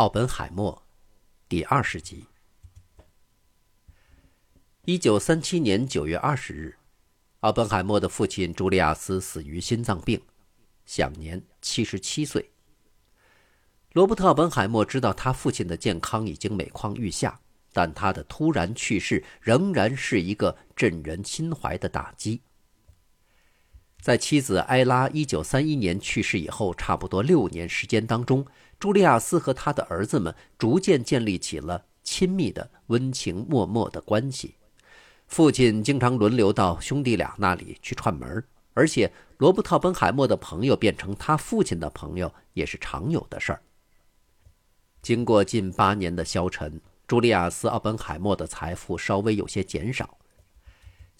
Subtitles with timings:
[0.00, 0.82] 奥本海默，
[1.46, 2.24] 第二十集。
[4.86, 6.78] 一九三七年九月二十日，
[7.40, 10.22] 奥本海默的父亲朱利亚斯死于心脏病，
[10.86, 12.50] 享年七十七岁。
[13.92, 17.38] 罗伯特·奥本海默知道他父亲的健康已经每况愈下，
[17.74, 22.40] 但他的突然去世仍然是一个震人心怀的打击。
[24.00, 28.46] 在妻子埃拉1931年去世以后，差不多六年时间当中，
[28.80, 34.54] 朱利亚斯和他的儿子们逐渐建立起了亲密的、温情脉脉的关系。
[35.26, 43.60] 父亲经常轮流到兄弟俩那里去串门，而且罗伯特·本海默的朋友变成他父亲的朋友也是常有的事儿。
[45.02, 50.16] 经过近八年的消沉，朱利亚斯·奥本海默的财富稍微有些减少。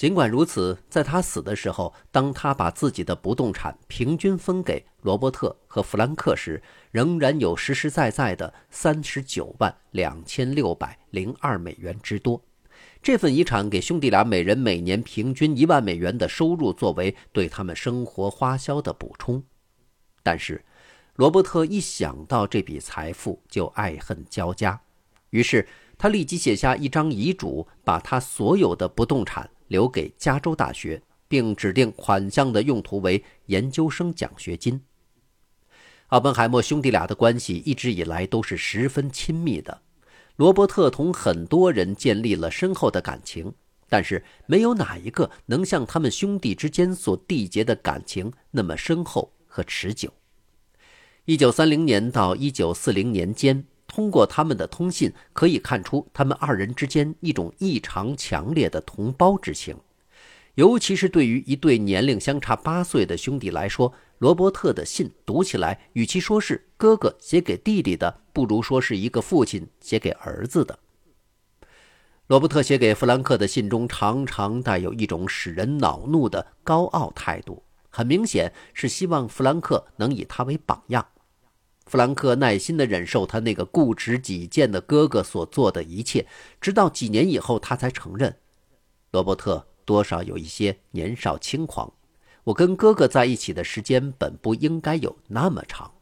[0.01, 12.43] 尽管如此，在他死的时候，当他把自己的不动产平均分给罗伯特和弗兰克时，仍然有实实在在的三十九万两千六百零二美元之多。
[13.03, 19.45] 这份遗产给兄弟俩每人每年平均一万美元的收入，作为对他们生活花销的补充。
[20.23, 20.65] 但是，
[21.17, 24.81] 罗伯特一想到这笔财富就爱恨交加，
[25.29, 29.51] 于是他立即写下一张遗嘱，把他所有的不动产。
[29.71, 34.81] 留给加州大学，并指定款项的用途为研究生奖学金。
[36.09, 39.83] 奥本海默兄弟俩的关系一直以来都是十分亲密的。
[40.35, 43.55] 罗伯特同很多人建立了深厚的感情，
[43.89, 50.13] 但是没有哪一个能像他们兄弟之间所缔结的感情那么深厚和持久。
[51.27, 53.67] 一九三零年到一九四零年间。
[53.91, 59.77] 通过他们的通信，可以看出他们二人之间一种异常强烈的同胞之情。
[60.55, 70.79] 尤其是对于一对年龄相差八岁的兄弟来说，罗伯特的信读起来，与其说是哥哥写给弟弟的，不如说是一个父亲写给儿子的。
[72.29, 81.05] 罗伯特写给弗兰克的信中，常常带有一种使人恼怒的高傲态度，很明显是希望弗兰克能以他为榜样。
[81.91, 86.25] 弗兰克耐心地忍受他那个固执己见的哥哥所做的一切，
[86.61, 88.39] 直到几年以后，他才承认，
[89.11, 91.93] 罗伯特多少有一些年少轻狂。
[92.45, 95.93] 我跟哥哥在一起的时间本不应该有那么长。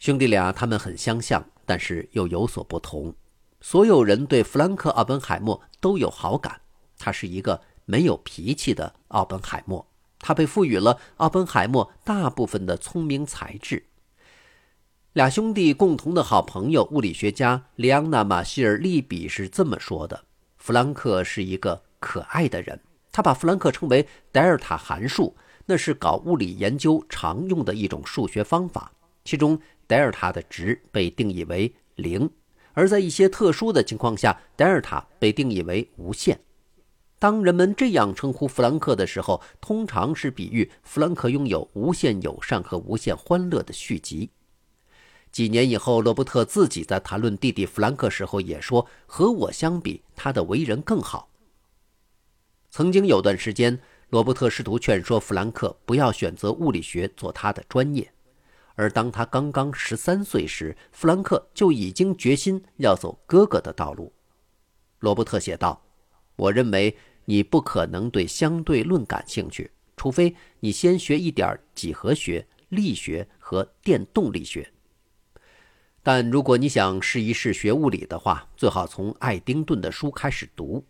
[0.00, 3.14] 兄弟俩他们很相像，但是又有所不同。
[3.60, 6.60] 所有人对弗兰克·奥本海默都有好感，
[6.98, 9.86] 他是一个没有脾气的奥本海默。
[10.26, 13.84] 他被赋予了奥本海默大部分的聪明才智。
[15.12, 20.24] 俩兄弟共同的好朋友物理学家里昂纳·马歇尔·利比是这么说的
[20.56, 22.80] ：“弗兰克是一个可爱的人。”
[23.12, 25.36] 他把弗兰克称为德尔塔函数，
[25.66, 28.90] 那是搞物理研究常用的一种数学方法。
[29.26, 32.30] 其中，德尔塔的值被定义为零，
[32.72, 36.40] 而在一些特殊的情况下，德尔塔被定义为无限。
[37.24, 44.28] 当人们这样称呼弗兰克的时候，通常是比喻弗兰克拥有无限友善和无限欢乐的续集。
[45.32, 51.30] 几年以后，罗伯特自己在谈论弟弟弗兰克时候也说：“和我相比，他的为人更好。”
[52.68, 53.80] 曾经有段时间，
[54.10, 58.12] 罗伯特试图劝说弗兰克不要选择物理学做他的专业，
[58.74, 64.12] 而当他刚刚十三岁时，弗兰克就已经决心要走哥哥的道路。
[64.98, 65.80] 罗伯特写道
[66.36, 66.94] ：“我认为。”
[67.26, 74.70] 你不可能对相对论感兴趣，除非你先学一点几何学、力学和电动力学。
[76.02, 80.84] 但如果你想试一试学物理的话，最好从爱丁顿的书开始读。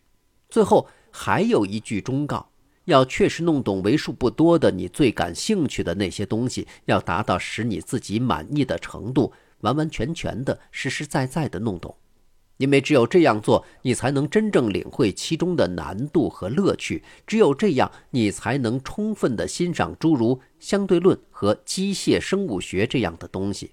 [0.49, 2.49] 最后还有一句忠告：
[2.83, 9.31] 要确实弄懂为数不多的你最感兴趣的那些东西，要达到使你自己满意的程度，
[9.61, 11.95] 完完全全的、实实在在的弄懂。
[12.57, 23.71] 因为只有这样做，你才能真正领会其中的难度和乐趣；只有这样，你才能充分的欣赏诸如相对论和机械生物学这样的东西。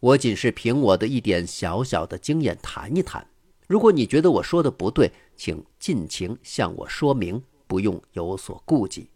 [0.00, 3.26] 我仅是凭我的一点小小的经验谈一谈。
[3.66, 9.10] 如果你觉得我说的不对，请尽情向我说明，不用有所顾忌。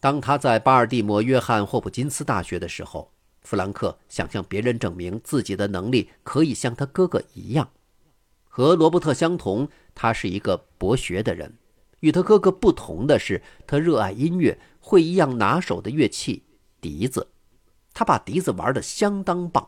[0.00, 3.12] 当他在巴尔的摩约翰霍普金斯大学的时候。
[3.48, 7.70] 弗兰克想向别人证明自己的能力可以像他哥哥一样，
[8.46, 11.54] 和罗伯特相同，他是一个博学的人。
[12.00, 16.42] 与他哥哥不同的是，他热爱音乐，会一样拿手的乐器——
[16.82, 17.28] 笛子。
[17.94, 19.66] 他把笛子玩得相当棒。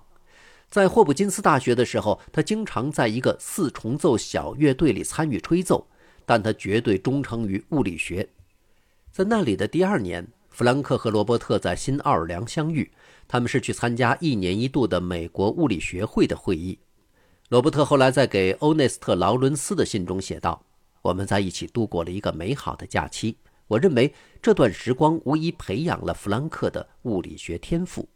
[0.69, 5.89] 在霍普金斯大学的时候，他经常在一个四重奏小乐队里参与吹奏，
[6.27, 8.29] 但他绝对忠诚于物理学。
[9.11, 10.29] 在那里的第二年。
[10.53, 12.91] 弗兰克和罗伯特在新奥尔良相遇，
[13.33, 16.77] 他们是去参加一年一度的美国物理学会的会议。
[17.49, 20.61] 罗伯特后来在给欧内斯特·劳伦斯的信中写道
[21.01, 23.37] ：“我们在一起度过了一个美好的假期。
[23.69, 24.13] 我认为
[24.43, 28.09] 这段时光无疑培养了弗兰克的物理学天赋。”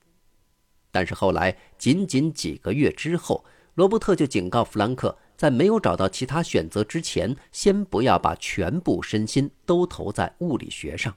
[0.91, 3.45] 但是后来，仅仅几个月之后，
[3.75, 11.15] 罗伯特就警告弗兰克，在没有找到其他选择之前，先不要把全部身心都投在物理学上。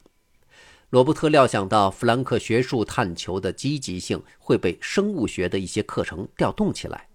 [0.90, 7.10] 罗伯特料想到弗兰克学术探求的积极性会被生物学的一些课程调动起来。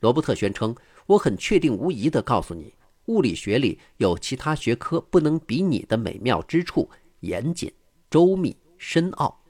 [0.00, 0.74] 罗伯特宣称
[1.06, 2.74] ：“我很确定无疑地告诉你，
[3.06, 6.90] 物理学里有其他学科不能比拟的美妙之处，
[7.20, 7.72] 严谨、
[8.10, 9.40] 周密、深奥。”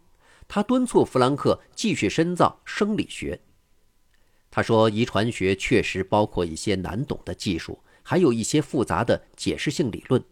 [0.46, 3.40] 他敦促弗兰克继续深造生理学。
[4.50, 10.22] 他说：“遗传学确实包括一些难懂的技术，还有一些复杂的解释性理论。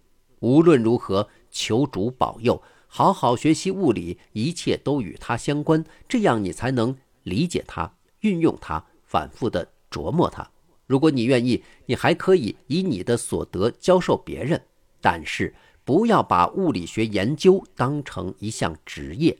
[0.40, 10.46] 无论如何，求主保佑，好好学习物理，一切都与它相关，这样你才能理解它、运用它，反复的。”琢磨它。
[10.86, 14.62] 如果你愿意，你还可以以你的所得教授别人，
[15.00, 19.38] 但是不要把物理学研究当成一项职业。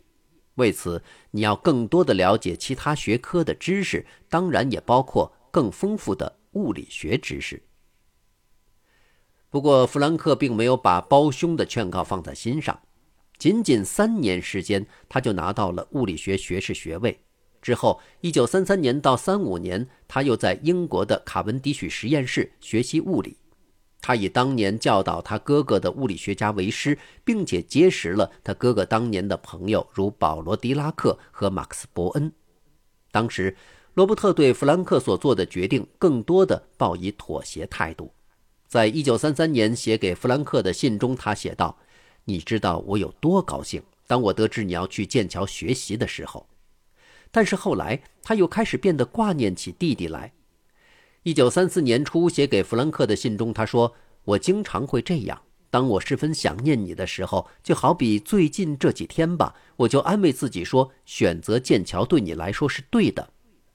[0.54, 1.02] 为此，
[1.32, 7.62] 你要更多的了解其他学科的知识，当然也包括更丰富的物理学知识。
[9.50, 12.80] 不过，弗兰克并没有把包兄的劝告放在心上。
[13.38, 17.18] 仅仅三年时间，他就拿到了物理学学士学位。
[17.62, 23.36] 之后，一九三三年到三五年，他又在英国的卡文迪许实验室学习物理。
[24.00, 32.32] 他以当年教导他哥哥的物理学家为师，并且结识了他哥哥当年的朋友，如保罗·狄拉克和马克思·伯恩。
[33.10, 33.56] 当时，
[33.94, 38.12] 罗伯特对弗兰克所做的决定更多的抱以妥协态度。
[38.68, 41.76] 在一九三三年写给弗兰克的信中，他写道
[42.28, 46.46] ：“你知道我有多高兴，当我得知你要去剑桥学习的时候。”
[47.32, 50.30] 但是后来，他又开始变得挂念起弟弟来。
[51.22, 53.94] 一九三四年初写给弗兰克的信中，他说
[54.24, 55.40] ：“我经常会这样，
[55.70, 63.26] 当我十分想念你的时候，就好比最近这几天吧，我就安慰自己说，选择剑桥对你来说是对的。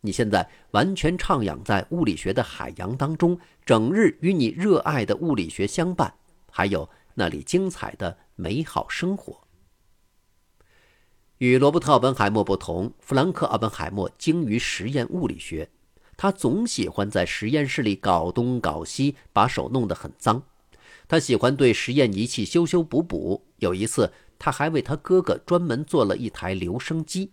[0.02, 6.14] 你现在完全徜徉在物理学的海洋当中，整日与你热爱的物理学相伴，
[6.52, 9.42] 还有那里精彩的美好生活。”
[11.40, 15.70] 与罗伯特·奥本海默不同，弗兰克·奥本海默精于实验物理学。
[16.16, 20.44] 他总喜欢在实验室里搞东搞西，把手弄得很脏。
[21.08, 23.44] 他喜欢对实验仪器修修补补。
[23.58, 27.32] 有一次，他还为他哥哥专门做了一台留声机。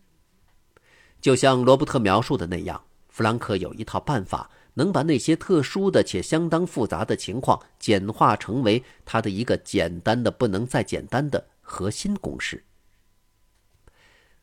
[1.20, 4.50] 就像罗伯特描述的那样，弗兰克有一套办法，
[4.80, 12.64] 能把那些特殊的且相当复杂的情况简化成为他的一个简单的不能再简单的核心公式。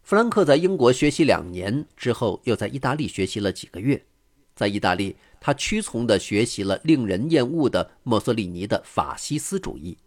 [0.03, 4.05] 弗兰克在英国学习两年之后，又在意大利学习了几个月。
[4.55, 9.97] 在意大利，他屈从地学习了令人厌恶的墨索里尼的法西斯主义。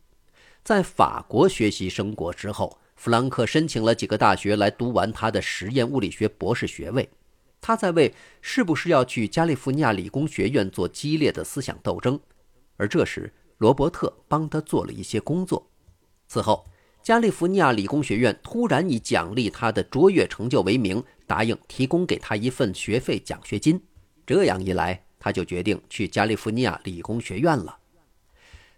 [0.62, 7.08] 在法国学习升国之后，弗兰克申请了几个大学来读完他的实验物理学博士学位。
[7.60, 12.18] 他在为是不是要去加利福尼亚理工学院做激烈的思想斗争。
[12.76, 15.70] 而这时，罗伯特帮他做了一些工作。
[16.26, 16.66] 此后。
[17.02, 23.82] 加利福尼亚理工学院突然以奖励他的卓越成就为名，答应提供给他一份学费奖学金。
[24.26, 27.78] 这样一来，他就决定去加利福尼亚理工学院了。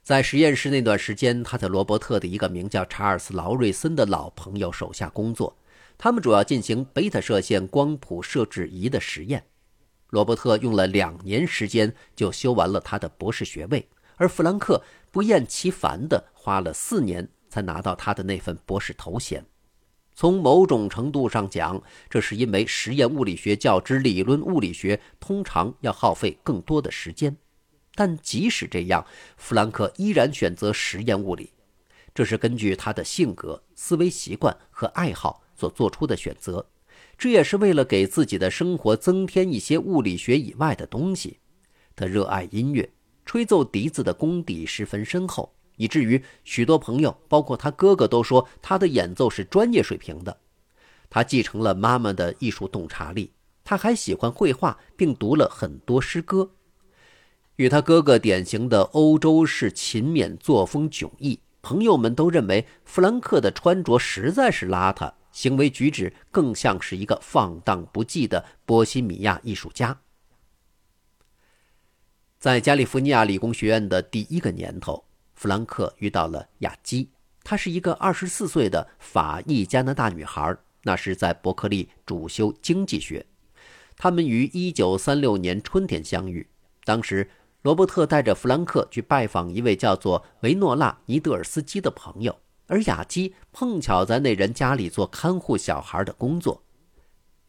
[0.05, 5.57] 在实验室那段时间，他在罗伯特的一个名叫查尔斯·劳瑞森的老朋友手下工作。
[6.05, 9.45] 他们主要进行贝塔射线光谱设置仪的实验。
[10.09, 14.83] 罗伯特用了两年时间就修完了他的博士学位，而弗兰克
[15.13, 17.29] 不厌其烦地花了四年。
[17.49, 19.45] 才拿到他的那份博士头衔。
[20.15, 27.37] 从某种程度上讲，这是因为实验物理学较之理论物理学通常要耗费更多的时间。
[27.95, 29.07] 但即使这样，
[29.37, 31.53] 弗兰克依然选择实验物理，
[32.15, 36.67] 这是根据他的性格、思维习惯和爱好所做出的选择。
[37.19, 41.39] 这也是为了给自己的生活增添一些物理学以外的东西。
[41.95, 42.91] 他热爱音乐，
[43.25, 45.55] 吹奏笛子的功底十分深厚。
[45.77, 50.39] 以至于许多朋友，包括他哥哥，都说他的演奏是专业水平的。
[51.09, 53.33] 他继承了妈妈的艺术洞察力，
[53.65, 56.51] 他还喜欢绘画，并读了很多诗歌。
[57.57, 69.99] 与他哥哥典型的欧洲式勤勉作风迥异，朋友们都认为弗兰克的穿着实在是邋遢，行为举止更像是一个放荡不羁的波西米亚艺术家。
[72.39, 75.05] 在加利福尼亚理工学院的第一个年头。
[75.35, 77.09] 弗兰克遇到了亚基，
[77.43, 83.27] 她是一个二十四岁的法裔加拿大女孩，那时在伯克利主修经济学。
[83.97, 86.49] 他们于一九三六年春天相遇，
[86.85, 87.29] 当时
[87.63, 92.39] 罗伯特带着弗兰克去拜访一位叫做维诺拉·尼德尔斯基的朋友，
[92.73, 96.63] 而雅基碰巧在那人家里做看护小孩的工作。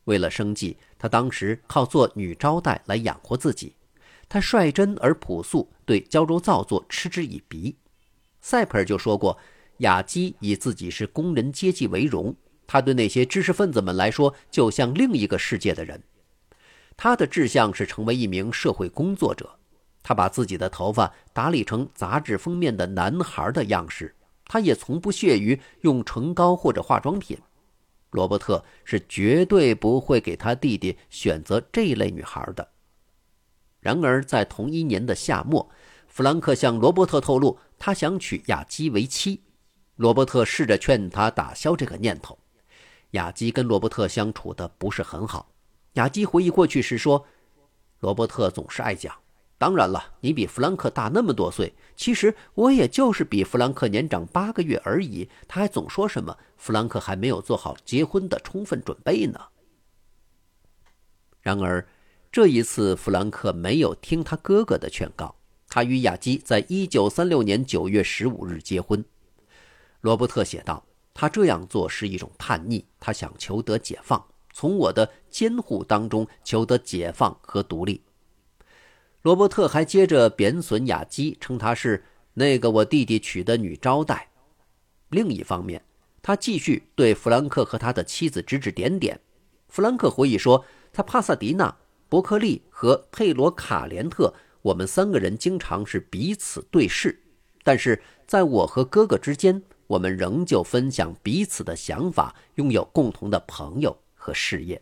[0.04, 3.74] 为了生计，他当时靠做女招待来养活自己。
[4.28, 7.78] 他率真而朴素，对娇柔造作嗤之以鼻。
[8.42, 9.38] 塞普尔就说过，
[9.78, 12.36] 雅基以自己是工人阶级为荣，
[12.68, 16.04] 他对那些知识分子们来说，就像另一个世界的人。
[16.98, 19.58] 他的志向是成为一名社会工作者。
[20.04, 24.14] 他把自己的头发打理成杂志封面的男孩的样式。
[24.54, 27.36] 他也从不屑于用唇膏或者化妆品。
[28.12, 32.70] 罗伯特是绝对不会给他弟弟选择这类女孩的。
[33.80, 35.68] 然而，在同一年的夏末，
[36.08, 39.42] 弗兰克向罗伯特透露，他想娶雅基为妻。
[39.96, 42.38] 罗伯特试着劝他打消这个念头。
[43.12, 45.50] 雅基跟罗伯特相处的不是很好。
[45.94, 47.26] 雅基回忆过去时说
[48.02, 49.16] ：“罗伯特总是爱讲，
[49.64, 59.40] 当然了，你比弗兰克大那么多岁，其实我也就是比弗兰克年长八个月而已。”他还总说什么弗兰克还没有做好结婚的充分准备呢。
[61.40, 61.88] 然而，
[62.30, 65.34] 这一次弗兰克没有听他哥哥的劝告，
[65.70, 69.02] 他与雅基在一九三六年九月十五日结婚。
[70.02, 70.84] 罗伯特写道
[71.16, 78.04] ：“他这样做是一种叛逆，他想求得解放。”从我的监护当中求得解放和独立。
[79.24, 82.04] 罗伯特还接着贬损雅基，称她是
[82.34, 84.30] 那个我弟弟娶的女招待。
[85.10, 85.82] 另一方面，
[86.22, 89.20] 他继续对弗兰克和他的妻子指指点点。
[89.68, 91.78] 弗兰克回忆说，在帕萨迪纳、
[92.10, 97.24] 伯克利和佩罗卡连特，我们三个人经常是彼此对视，
[97.64, 103.98] 但是在我和哥哥之间，我们仍旧分享彼此的想法，拥有共同的朋友。
[104.24, 104.82] 和事业。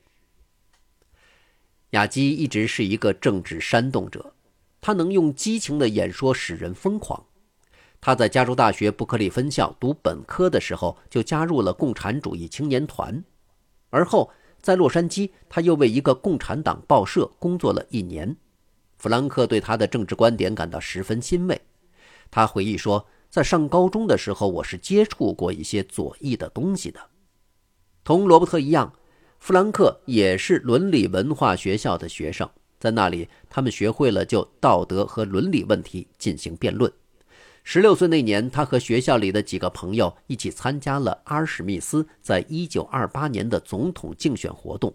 [1.92, 4.34] 雅基一直是一个政治煽动者，
[4.80, 7.22] 他能用激情的演说使人疯狂。
[8.00, 13.24] 他在加州大学伯克利分校读本科的时候，就加入了共产主义青年团。
[13.90, 14.32] 而后
[14.62, 18.36] 在洛杉矶，他又为一个共产党报社工作了一年。
[18.98, 21.60] 弗兰克对他的政治观点感到十分欣慰。
[22.30, 27.02] 他回忆说：“在上高中的时候，我是接触过一些左翼的东西的，
[28.06, 28.94] 同罗伯特一样。”
[29.42, 32.48] 弗兰克也是伦理文化学校的学生，
[32.80, 36.94] 在那里，他们学会了就道德和伦理问题进行辩论。
[37.64, 44.94] 十六岁那年，他和学校里的几个朋友一起参加了阿尔史密斯在一九二八年的总统竞选活动。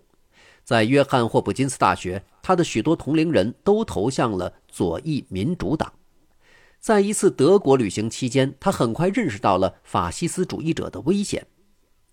[0.63, 5.93] 在约翰霍普金斯大学，他的许多同龄人都投向了左翼民主党。
[6.79, 11.45] 在一次德国旅行期间，他很快认识到了法西斯主义者的危险。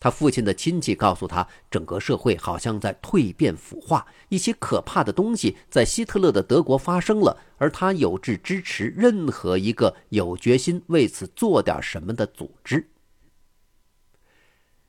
[0.04, 12.90] 他父亲的亲戚告诉他，整个社会好像在蜕变腐化，一些可怕的东西在希特勒的德国发生了，而他有志支持任何一个有决心为此做点什么的组织。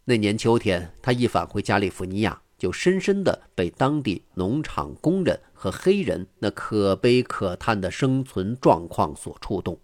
[0.06, 9.78] 那年秋天，他一返回加利福尼亚，就深深地被当地农场工人和黑人那可悲可叹的生存状况所触动，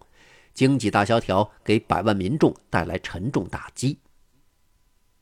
[0.53, 3.97] 经济大萧条给百万民众带来沉重打击。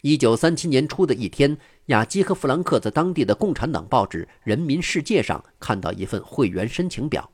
[0.02, 7.30] 一九三七年初的一天，雅基和弗兰克在当地的共产党报纸《人民世界》上看到一份会员申请表，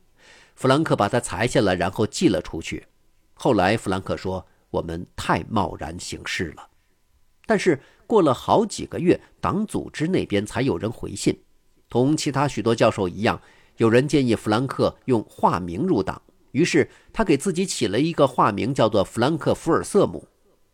[0.56, 2.88] 弗兰克把它裁下来，然后寄了出去。
[3.36, 6.68] 后来，弗兰克说：“我们太贸然行事了。”
[7.46, 11.40] 但是过了好几个月，党组织那边才有人回信。
[11.88, 13.40] 同其他许多教授一样，
[13.78, 16.20] 有人建议弗兰克用化名入党，
[16.52, 20.28] 于是他给自己起了一个化名，叫做弗兰克·福尔瑟姆。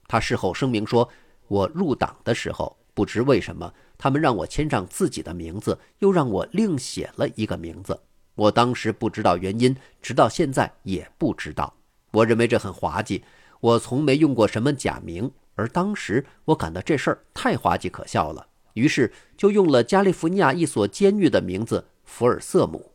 [0.08, 1.10] 他事后声明说。
[1.52, 8.00] 我入党的时候，不知为什么，他们让我签上自己的名字，又让我另写了一个名字。
[8.36, 11.76] 我当时不知道原因，直到现在也不知道。
[12.12, 13.26] 我认为这很滑稽，
[13.60, 22.94] 我从没用过什么假名，而当时我感到这事儿太滑稽可笑了，于是就用了加利福尼亚一所监狱的名字福尔瑟姆。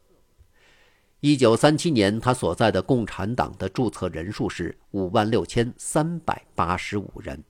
[1.20, 7.44] 一九三七年，他所在的共产党的注册人数是五万六千三百八十五人。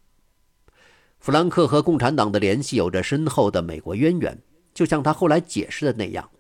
[1.26, 4.38] 弗兰克和共产党的联系有着深厚的美国渊源，
[4.72, 6.30] 就像他后来解释的那样，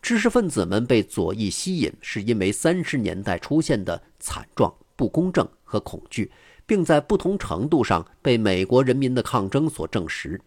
[0.00, 6.30] 知识分子们被左翼吸引，是因为三十年代出现的惨状、不公正和恐惧，
[6.66, 10.40] 并在不同程度上被美国人民的抗争所证实。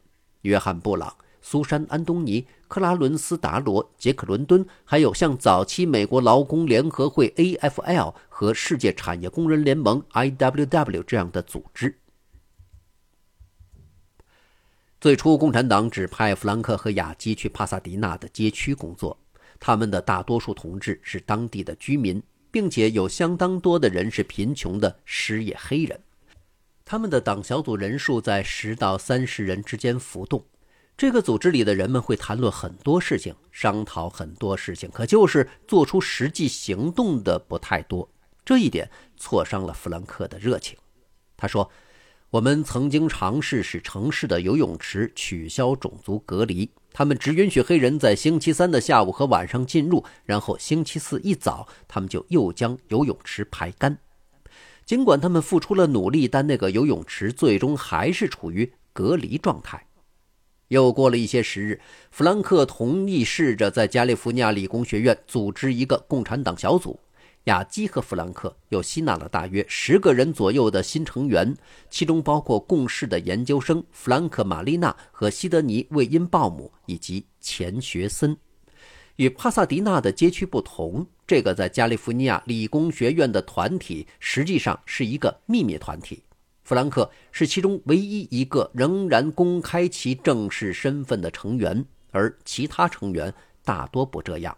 [0.44, 11.98] 约翰·布朗、苏珊·安东尼、克拉伦斯·达罗、杰克·伦敦，还有像早期美国劳工联合会 （AFL） 和世界产业工人联盟 （IWW） 这样的组织。
[15.02, 19.18] 最初，共产党指派弗兰克和雅基去帕萨迪纳的街区工作，
[19.60, 26.00] 他们的大多数同志是当地的居民，并且有相当多的人是贫穷的失业黑人。
[26.86, 30.46] 他们的党小组人数在十到三十人之间浮动。
[30.96, 38.08] 这个组织里的人们会谈论很多事情，商讨很多事情，可就是做出实际行动的不太多。
[38.46, 40.78] 这一点挫伤了弗兰克的热情。
[41.36, 41.72] 他说。
[42.32, 53.98] 我们曾经尝试使城市的游泳池取消种族隔离，他们只允许黑人在星期三的下午和晚上进入，然后星期四一早，他们就又将游泳池排干。
[54.86, 59.88] 尽管他们付出了努力，但那个游泳池最终还是处于隔离状态。
[60.70, 66.98] 又过了一些时日，弗兰克同意试着在加利福尼亚理工学院组织一个共产党小组。
[67.46, 71.56] 雅基和弗兰克又吸纳了大约十个人左右的新成员，
[71.90, 78.38] 其中包括共事的研究生弗兰克·玛丽娜和西德尼·魏因鲍姆以及钱学森。
[79.16, 86.22] 与帕萨迪纳的街区不同，这个在加利福尼亚理工学院的团体实际上是一个秘密团体。
[86.64, 93.34] 弗兰克是其中唯一一个仍然公开其正式身份的成员，而其他成员
[93.66, 94.56] 大多不这样。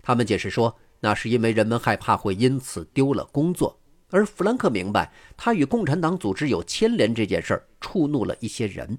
[0.00, 0.74] 他们解释说。
[1.04, 3.76] 那是因为人们害怕会因此丢了工作，
[4.10, 8.96] 而弗兰克明白他与共产党组织有牵连这件事儿触怒了一些人。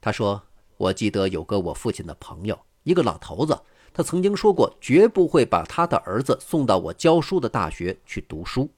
[0.00, 0.42] 他说
[0.78, 3.60] ：“我记得有个我父亲的朋友，一个老头子，
[3.92, 8.70] 他曾经说过绝不会把他的儿子送到我教书的大学去读书。”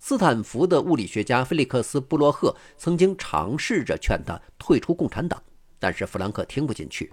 [0.00, 5.40] 斯坦福的物理学家菲利克斯·布洛赫曾经尝试着劝他退出共产党，
[5.78, 7.12] 但是弗兰克听不进去。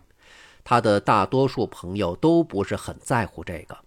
[0.63, 3.77] 他的大多数朋友都不是很在乎这个。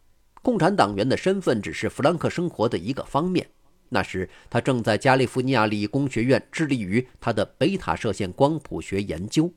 [0.44, 3.48] 共产党员的身份只是弗兰克生活的一个方面。
[3.88, 9.50] 那时，他正在加利福尼亚理工学院致力于他的贝塔射线光谱学研究，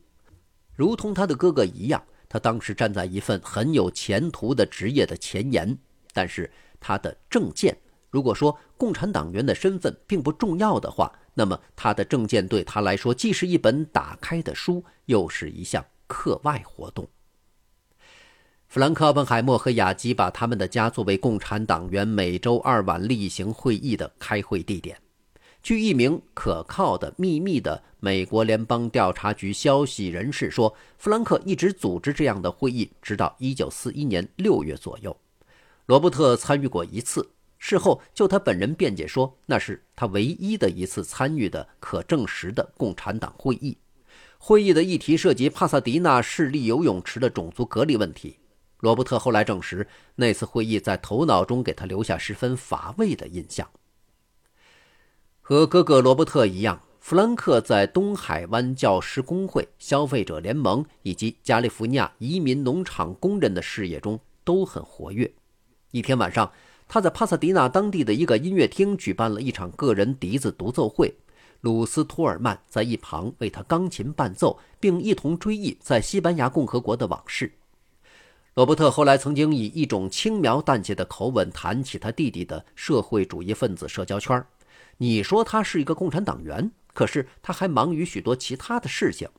[0.77, 2.01] 如同他的哥哥一样。
[2.29, 5.77] 他当时站在一份很有前途的职业的前沿。
[6.13, 7.77] 但是，他的证件，
[8.09, 17.05] 如果说共产党员的身份并不重要的话，那么他的证件对他来说既是一本打开的书，又是一项课外活动。
[18.77, 24.95] 弗兰克·奥本海默和雅基把他们的家作为共产党员每周二晚例行会议的开会地点。
[25.63, 35.17] 据一名可靠的秘密的美国联邦调查局消息人士说，弗兰克一直组织这样的会议，直到1941年6月左右。
[35.87, 43.75] 罗伯特参与过一次，事后就他本人辩解说，那是他唯一的一次参与的可证实的共产党会议。
[44.37, 48.37] 会议的议题涉及帕萨迪纳市立游泳池的种族隔离问题。
[48.79, 53.67] 罗伯特后来证实，那次会议在头脑中给他留下十分乏味的印象。
[55.41, 65.33] 和哥哥罗伯特一样，弗兰克在东海湾教师工会、消费者联盟以及加利福尼亚移民农场工人的事业中都很活跃。
[65.91, 66.51] 一天晚上，
[66.87, 71.15] 他在帕萨迪纳当地的一个音乐厅举办了一场个人笛子独奏会，
[71.61, 77.53] 鲁斯托尔曼在一旁为他钢琴伴奏，并一同追忆在西班牙共和国的往事。
[78.57, 84.43] 罗伯特后来曾经以一种轻描淡写的口吻谈起他弟弟的社会主义分子社交圈。
[84.97, 89.29] 你说他是一个共产党员，可是他还忙于许多其他的事情。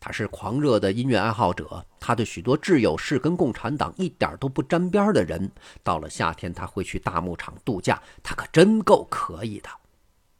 [0.00, 5.48] 他是狂热的音乐爱好者，他的许多挚友是跟共产党一点都不沾边的人。
[5.84, 9.68] 到了夏天，他会去大牧场度假，他可真够可以的。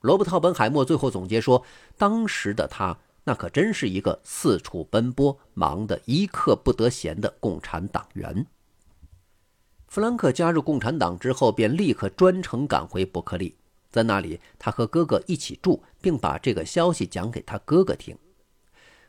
[0.00, 1.64] 罗伯特·本海默最后总结说
[1.96, 8.46] ：“当时的他。”那可真是一个四处奔波、忙得一刻不得闲的共产党员。
[9.88, 13.56] 弗兰克加入共产党之后，便立刻专程赶回伯克利，
[13.90, 18.16] 在那里，他和哥哥一起住，并把这个消息讲给他哥哥听。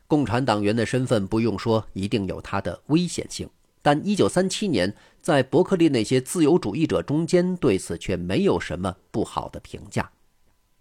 [0.08, 3.48] 共产党员的身份不用说，一定有他的危险性，
[3.84, 10.10] 但1937年在伯克利那些自由主义者中间，对此却没有什么不好的评价。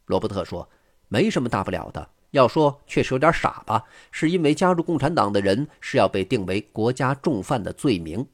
[0.07, 0.67] 罗伯特说
[1.09, 8.27] ：“没什么大不了的。”要说确实有点傻吧，是因为加入共产党的人是要被定为国家重犯的罪名。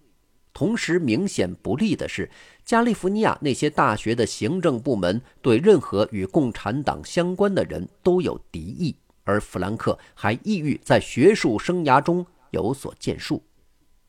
[0.55, 2.31] 同时，明显不利的是，
[2.65, 13.43] 加利福尼亚那些大学的行政部门对任何与共产党相关的人都有敌意，而弗兰克还意欲在学术生涯中有所建树。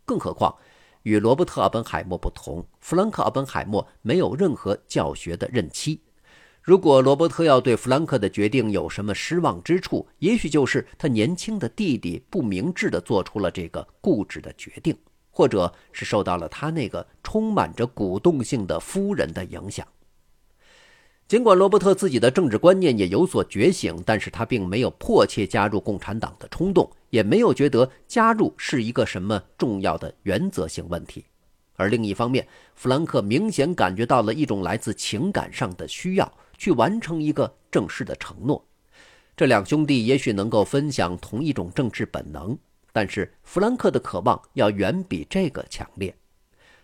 [0.04, 0.54] 更何况，
[1.04, 6.02] 与罗伯特·奥本海默不同，弗兰克·奥本海默没有任何教学的任期。
[6.64, 14.96] 如果罗伯特要对弗兰克的决定有什么失望之处，也许就是他年轻的弟弟不明智地做出了这个固执的决定，
[15.30, 19.86] 或者是受到了他那个充满着鼓动性的夫人的影响。
[21.28, 31.26] 尽管罗伯特自己的政治观念也有所觉醒，但是他并没有迫切加入共产党的冲动，也没有觉得加入是一个什么重要的原则性问题。
[31.76, 36.32] 而另一方面，弗兰克明显感觉到了一种来自情感上的需要，
[36.64, 38.66] 去完成一个正式的承诺。
[39.36, 42.58] 这两兄弟也许能够分享同一种政治本能，
[42.94, 46.16] 但是弗兰克的渴望要远比这个强烈。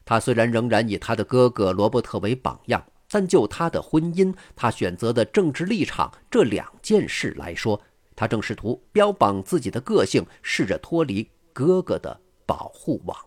[0.03, 7.81] 他虽然仍然以他的哥哥罗伯特为榜样，但就他的婚姻、他选择的政治立场这两件事来说，
[8.17, 13.17] 他正试图标榜自己的个性，试着脱离哥哥的保护网。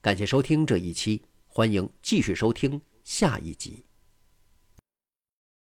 [0.00, 3.85] 感谢收听这一期，欢迎继续收听下一集。